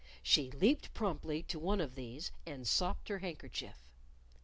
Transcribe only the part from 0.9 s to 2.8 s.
promptly to one of these and